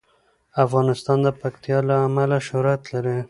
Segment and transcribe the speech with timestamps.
[0.65, 3.15] افغانستان د پکتیا له امله شهرت لري.